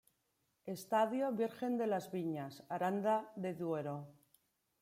Estadio 0.71 1.29
Virgen 1.41 1.77
de 1.77 1.85
las 1.85 2.09
Viñas, 2.11 2.63
Aranda 2.69 3.31
de 3.35 3.53
Duero. 3.53 3.97